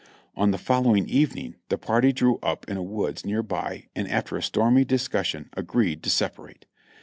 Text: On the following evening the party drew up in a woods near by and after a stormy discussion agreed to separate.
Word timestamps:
On 0.35 0.49
the 0.49 0.57
following 0.57 1.07
evening 1.07 1.57
the 1.69 1.77
party 1.77 2.11
drew 2.11 2.39
up 2.41 2.67
in 2.67 2.75
a 2.75 2.81
woods 2.81 3.23
near 3.23 3.43
by 3.43 3.83
and 3.95 4.07
after 4.09 4.35
a 4.35 4.41
stormy 4.41 4.83
discussion 4.83 5.51
agreed 5.55 6.01
to 6.01 6.09
separate. 6.09 6.65